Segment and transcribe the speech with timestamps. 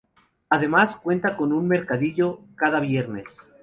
[0.49, 3.37] Además, cuenta con un mercadillo cada viernes.